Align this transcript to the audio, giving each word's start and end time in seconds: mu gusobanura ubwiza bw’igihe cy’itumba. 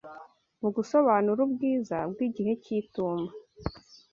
mu 0.61 0.69
gusobanura 0.75 1.39
ubwiza 1.47 1.97
bw’igihe 2.11 2.51
cy’itumba. 2.63 3.31